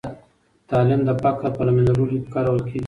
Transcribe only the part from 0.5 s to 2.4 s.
تعلیم د فقر په له منځه وړلو کې